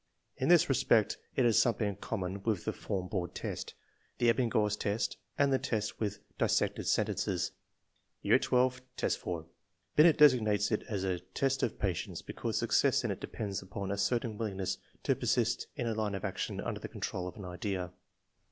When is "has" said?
1.45-1.61